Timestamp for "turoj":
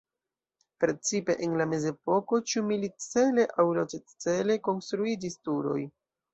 5.49-5.81